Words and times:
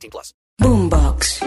18 0.00 0.10
plus. 0.10 0.34
Boombox. 0.58 1.40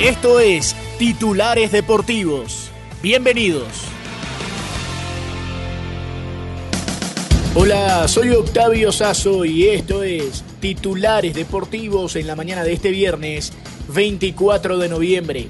Esto 0.00 0.40
es 0.40 0.74
Titulares 0.98 1.72
Deportivos. 1.72 2.70
Bienvenidos. 3.02 3.68
Hola, 7.54 8.08
soy 8.08 8.30
Octavio 8.30 8.92
Sazo 8.92 9.44
y 9.44 9.68
esto 9.68 10.02
es 10.02 10.42
Titulares 10.60 11.34
Deportivos 11.34 12.16
en 12.16 12.26
la 12.26 12.36
mañana 12.36 12.64
de 12.64 12.72
este 12.72 12.90
viernes 12.90 13.52
24 13.88 14.78
de 14.78 14.88
noviembre. 14.88 15.48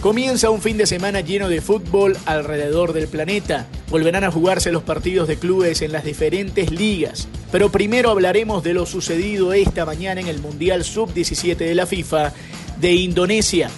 Comienza 0.00 0.50
un 0.50 0.62
fin 0.62 0.76
de 0.76 0.86
semana 0.86 1.22
lleno 1.22 1.48
de 1.48 1.60
fútbol 1.60 2.16
alrededor 2.24 2.92
del 2.92 3.08
planeta. 3.08 3.66
Volverán 3.90 4.22
a 4.22 4.30
jugarse 4.30 4.70
los 4.70 4.84
partidos 4.84 5.26
de 5.26 5.38
clubes 5.38 5.82
en 5.82 5.90
las 5.90 6.04
diferentes 6.04 6.70
ligas. 6.70 7.26
Pero 7.50 7.72
primero 7.72 8.10
hablaremos 8.10 8.62
de 8.62 8.74
lo 8.74 8.86
sucedido 8.86 9.52
esta 9.52 9.84
mañana 9.84 10.20
en 10.20 10.28
el 10.28 10.38
Mundial 10.38 10.84
Sub-17 10.84 11.56
de 11.56 11.74
la 11.74 11.86
FIFA 11.86 12.32
de 12.80 12.92
Indonesia. 12.92 13.70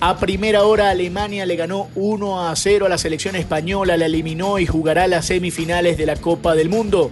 A 0.00 0.18
primera 0.18 0.64
hora 0.64 0.88
Alemania 0.88 1.44
le 1.44 1.56
ganó 1.56 1.88
1 1.94 2.48
a 2.48 2.56
0 2.56 2.86
a 2.86 2.88
la 2.88 2.96
selección 2.96 3.36
española, 3.36 3.98
la 3.98 4.06
eliminó 4.06 4.58
y 4.58 4.64
jugará 4.64 5.06
las 5.06 5.26
semifinales 5.26 5.98
de 5.98 6.06
la 6.06 6.16
Copa 6.16 6.54
del 6.54 6.70
Mundo. 6.70 7.10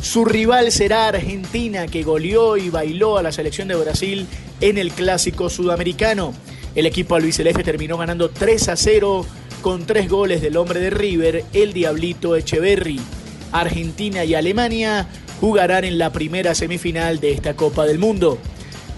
Su 0.00 0.24
rival 0.24 0.72
será 0.72 1.08
Argentina, 1.08 1.86
que 1.86 2.02
goleó 2.02 2.56
y 2.56 2.70
bailó 2.70 3.18
a 3.18 3.22
la 3.22 3.32
selección 3.32 3.68
de 3.68 3.74
Brasil 3.74 4.26
en 4.62 4.78
el 4.78 4.92
clásico 4.92 5.50
sudamericano. 5.50 6.32
El 6.76 6.84
equipo 6.84 7.14
albiceleste 7.14 7.64
terminó 7.64 7.96
ganando 7.96 8.28
3 8.28 8.68
a 8.68 8.76
0 8.76 9.24
con 9.62 9.86
tres 9.86 10.10
goles 10.10 10.42
del 10.42 10.58
hombre 10.58 10.78
de 10.78 10.90
River, 10.90 11.42
el 11.54 11.72
Diablito 11.72 12.36
Echeverry. 12.36 13.00
Argentina 13.50 14.26
y 14.26 14.34
Alemania 14.34 15.08
jugarán 15.40 15.84
en 15.84 15.96
la 15.96 16.12
primera 16.12 16.54
semifinal 16.54 17.18
de 17.18 17.32
esta 17.32 17.56
Copa 17.56 17.86
del 17.86 17.98
Mundo. 17.98 18.38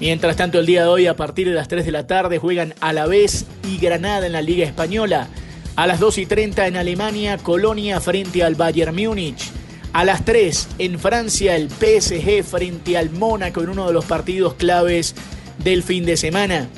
Mientras 0.00 0.34
tanto, 0.34 0.58
el 0.58 0.66
día 0.66 0.82
de 0.82 0.88
hoy, 0.88 1.06
a 1.06 1.14
partir 1.14 1.48
de 1.48 1.54
las 1.54 1.68
3 1.68 1.86
de 1.86 1.92
la 1.92 2.08
tarde, 2.08 2.38
juegan 2.38 2.74
Alavés 2.80 3.46
y 3.64 3.78
Granada 3.78 4.26
en 4.26 4.32
la 4.32 4.42
Liga 4.42 4.66
Española. 4.66 5.28
A 5.76 5.86
las 5.86 6.00
2 6.00 6.18
y 6.18 6.26
30 6.26 6.66
en 6.66 6.76
Alemania, 6.76 7.38
Colonia 7.38 8.00
frente 8.00 8.42
al 8.42 8.56
Bayern 8.56 8.96
Múnich. 8.96 9.50
A 9.92 10.04
las 10.04 10.24
3 10.24 10.68
en 10.80 10.98
Francia, 10.98 11.54
el 11.54 11.70
PSG 11.70 12.42
frente 12.42 12.98
al 12.98 13.10
Mónaco 13.10 13.62
en 13.62 13.68
uno 13.68 13.86
de 13.86 13.92
los 13.92 14.04
partidos 14.04 14.54
claves 14.54 15.14
del 15.62 15.84
fin 15.84 16.04
de 16.04 16.16
semana. 16.16 16.68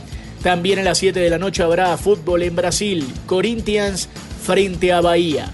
También 0.42 0.78
a 0.78 0.82
las 0.82 0.98
7 0.98 1.20
de 1.20 1.30
la 1.30 1.38
noche 1.38 1.62
habrá 1.62 1.96
fútbol 1.98 2.42
en 2.42 2.56
Brasil, 2.56 3.06
Corinthians 3.26 4.08
frente 4.42 4.92
a 4.92 5.02
Bahía. 5.02 5.52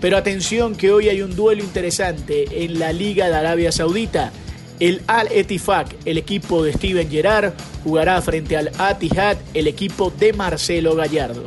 Pero 0.00 0.16
atención 0.16 0.76
que 0.76 0.92
hoy 0.92 1.08
hay 1.08 1.22
un 1.22 1.34
duelo 1.34 1.64
interesante 1.64 2.64
en 2.64 2.78
la 2.78 2.92
Liga 2.92 3.28
de 3.28 3.34
Arabia 3.34 3.72
Saudita. 3.72 4.30
El 4.78 5.02
Al 5.08 5.26
Etifak, 5.32 5.96
el 6.04 6.18
equipo 6.18 6.62
de 6.62 6.72
Steven 6.72 7.10
Gerrard, 7.10 7.52
jugará 7.82 8.22
frente 8.22 8.56
al 8.56 8.70
Atihad, 8.78 9.38
el 9.54 9.66
equipo 9.66 10.12
de 10.16 10.32
Marcelo 10.32 10.94
Gallardo. 10.94 11.46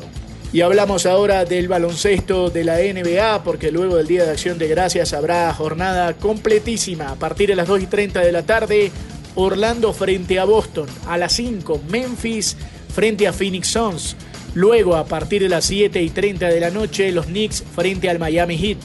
Y 0.52 0.60
hablamos 0.60 1.06
ahora 1.06 1.46
del 1.46 1.70
baloncesto 1.70 2.50
de 2.50 2.66
la 2.66 2.76
NBA, 2.80 3.42
porque 3.46 3.72
luego 3.72 3.96
del 3.96 4.08
Día 4.08 4.26
de 4.26 4.32
Acción 4.32 4.58
de 4.58 4.68
Gracias 4.68 5.14
habrá 5.14 5.54
jornada 5.54 6.14
completísima. 6.16 7.10
A 7.10 7.16
partir 7.16 7.48
de 7.48 7.56
las 7.56 7.70
2 7.70 7.84
y 7.84 7.88
30 7.88 8.20
de 8.20 8.32
la 8.34 8.44
tarde, 8.44 8.92
Orlando 9.36 9.94
frente 9.94 10.40
a 10.40 10.44
Boston. 10.44 10.90
A 11.08 11.18
las 11.18 11.32
5, 11.34 11.84
Memphis 11.90 12.58
frente 12.92 13.28
a 13.28 13.34
Phoenix 13.34 13.70
Suns. 13.70 14.16
Luego, 14.54 14.96
a 14.96 15.06
partir 15.06 15.42
de 15.42 15.50
las 15.50 15.66
7 15.66 16.02
y 16.02 16.10
30 16.10 16.48
de 16.48 16.60
la 16.60 16.70
noche, 16.70 17.12
los 17.12 17.28
Knicks 17.28 17.64
frente 17.76 18.10
al 18.10 18.20
Miami 18.20 18.58
Heat. 18.58 18.78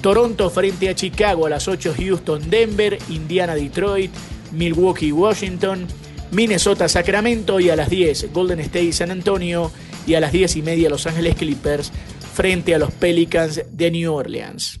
Toronto 0.00 0.48
frente 0.48 0.88
a 0.88 0.94
Chicago 0.94 1.46
a 1.46 1.50
las 1.50 1.68
8, 1.68 1.94
Houston, 1.98 2.48
Denver, 2.48 2.98
Indiana, 3.10 3.54
Detroit, 3.54 4.10
Milwaukee, 4.52 5.12
Washington, 5.12 5.86
Minnesota, 6.30 6.88
Sacramento 6.88 7.60
y 7.60 7.70
a 7.70 7.76
las 7.76 7.90
10, 7.90 8.32
Golden 8.32 8.60
State, 8.60 8.92
San 8.92 9.10
Antonio 9.10 9.70
y 10.06 10.14
a 10.14 10.20
las 10.20 10.32
10 10.32 10.56
y 10.56 10.62
media, 10.62 10.88
Los 10.88 11.06
Ángeles 11.06 11.34
Clippers 11.34 11.92
frente 12.34 12.74
a 12.74 12.78
los 12.78 12.92
Pelicans 12.92 13.62
de 13.70 13.90
New 13.90 14.12
Orleans. 14.12 14.80